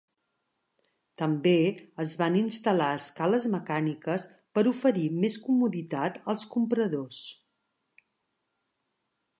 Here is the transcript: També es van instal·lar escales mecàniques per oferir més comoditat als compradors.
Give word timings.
També 1.21 1.51
es 2.03 2.15
van 2.21 2.37
instal·lar 2.39 2.87
escales 3.01 3.45
mecàniques 3.57 4.27
per 4.59 4.65
oferir 4.73 5.05
més 5.19 5.37
comoditat 5.45 6.19
als 6.35 6.51
compradors. 6.57 7.23